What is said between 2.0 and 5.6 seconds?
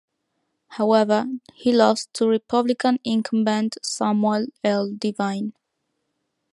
to Republican incumbent Samuel L. Devine.